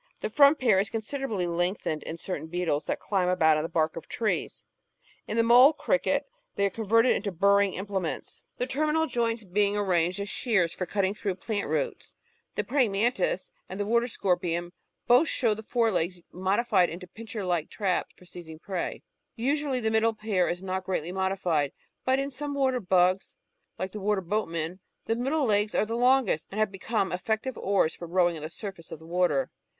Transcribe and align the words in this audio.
The 0.21 0.31
front 0.31 0.57
pair 0.57 0.79
is 0.79 0.89
considerably 0.89 1.45
lengthened 1.45 2.01
in 2.01 2.17
certain 2.17 2.47
beetles 2.47 2.85
that 2.85 2.99
climb 2.99 3.29
about 3.29 3.61
the 3.61 3.69
bark 3.69 3.95
of 3.95 4.07
trees; 4.07 4.63
in 5.27 5.37
the 5.37 5.43
Mole 5.43 5.73
Cricket 5.73 6.25
they 6.55 6.65
are 6.65 6.71
converted 6.71 7.15
into 7.15 7.31
burrowing 7.31 7.75
implements, 7.75 8.41
the 8.57 8.65
terminal 8.65 9.03
508 9.03 9.13
The 9.13 9.19
Outline 9.19 9.29
of 9.29 9.37
Science 9.37 9.41
joints 9.41 9.53
being 9.53 9.77
arranged 9.77 10.19
as 10.19 10.29
shears 10.29 10.73
for 10.73 10.85
cutting 10.87 11.13
through 11.13 11.35
plant 11.35 11.67
roots 11.69 12.07
(see 12.07 12.15
figure 12.15 12.63
facing 12.75 12.93
page 12.93 13.13
312). 13.13 13.13
The 13.13 13.13
"Praying 13.35 13.37
Mantis" 13.37 13.51
and 13.69 13.79
the 13.79 13.85
Water 13.85 14.07
Scorpion 14.07 14.71
both 15.05 15.27
show 15.29 15.53
the 15.53 15.61
fore 15.61 15.91
legs 15.91 16.19
modified 16.31 16.89
into 16.89 17.05
pincer 17.05 17.45
like 17.45 17.69
traps 17.69 18.15
for 18.17 18.25
seizing 18.25 18.57
prey. 18.57 19.03
Usually 19.35 19.79
the 19.81 19.91
middle 19.91 20.15
pair 20.15 20.49
is 20.49 20.63
not 20.63 20.83
greatly 20.83 21.11
modified, 21.11 21.73
but 22.05 22.17
in 22.17 22.31
some 22.31 22.55
water 22.55 22.79
bugs, 22.79 23.35
like 23.77 23.91
the 23.91 23.99
Water 24.01 24.21
boatman, 24.21 24.79
the 25.05 25.15
middle 25.15 25.45
legs 25.45 25.75
are 25.75 25.85
the 25.85 25.93
longest 25.93 26.47
and 26.49 26.59
have 26.59 26.71
become 26.71 27.11
eflPective 27.11 27.55
oars 27.55 27.93
for 27.93 28.07
row 28.07 28.31
ing 28.31 28.35
on 28.37 28.41
the 28.41 28.49
surface 28.49 28.91
of 28.91 28.97
the 28.97 29.05
water. 29.05 29.51